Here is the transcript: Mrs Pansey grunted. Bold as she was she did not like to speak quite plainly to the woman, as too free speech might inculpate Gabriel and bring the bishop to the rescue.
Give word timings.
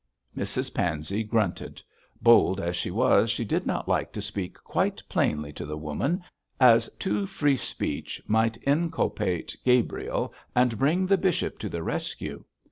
Mrs 0.35 0.73
Pansey 0.73 1.23
grunted. 1.23 1.79
Bold 2.23 2.59
as 2.59 2.75
she 2.75 2.89
was 2.89 3.29
she 3.29 3.45
did 3.45 3.67
not 3.67 3.87
like 3.87 4.11
to 4.13 4.19
speak 4.19 4.55
quite 4.63 5.03
plainly 5.07 5.53
to 5.53 5.63
the 5.63 5.77
woman, 5.77 6.23
as 6.59 6.89
too 6.97 7.27
free 7.27 7.55
speech 7.55 8.19
might 8.25 8.57
inculpate 8.65 9.55
Gabriel 9.63 10.33
and 10.55 10.79
bring 10.79 11.05
the 11.05 11.19
bishop 11.19 11.59
to 11.59 11.69
the 11.69 11.83
rescue. 11.83 12.43